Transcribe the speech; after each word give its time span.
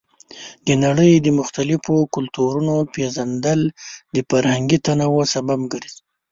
د 0.67 0.69
نړۍ 0.85 1.13
د 1.21 1.27
مختلفو 1.39 1.95
کلتورونو 2.15 2.75
پیژندل 2.93 3.61
د 4.15 4.17
فرهنګي 4.29 4.77
تنوع 4.85 5.23
سبب 5.33 5.59
ګرځي. 5.73 6.01